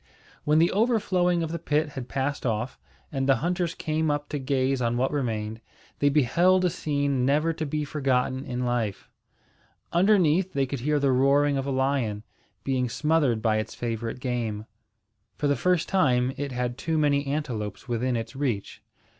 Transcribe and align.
When 0.45 0.57
the 0.57 0.71
overflowing 0.71 1.43
of 1.43 1.51
the 1.51 1.59
pit 1.59 1.89
had 1.89 2.09
passed 2.09 2.43
off, 2.43 2.79
and 3.11 3.29
the 3.29 3.35
hunters 3.35 3.75
came 3.75 4.09
up 4.09 4.29
to 4.29 4.39
gaze 4.39 4.81
on 4.81 4.97
what 4.97 5.11
remained, 5.11 5.61
they 5.99 6.09
beheld 6.09 6.65
a 6.65 6.71
scene 6.71 7.23
never 7.23 7.53
to 7.53 7.67
be 7.67 7.85
forgotten 7.85 8.43
in 8.43 8.65
life. 8.65 9.11
Underneath, 9.93 10.53
they 10.53 10.65
could 10.65 10.79
hear 10.79 10.99
the 10.99 11.11
roaring 11.11 11.55
of 11.55 11.67
a 11.67 11.71
lion, 11.71 12.23
being 12.63 12.89
smothered 12.89 13.43
by 13.43 13.57
its 13.57 13.75
favourite 13.75 14.19
game. 14.19 14.65
For 15.37 15.45
the 15.45 15.55
first 15.55 15.87
time, 15.87 16.33
it 16.35 16.51
had 16.51 16.79
too 16.79 16.97
many 16.97 17.27
antelopes 17.27 17.87
within 17.87 18.15
its 18.15 18.35
reach. 18.35 18.81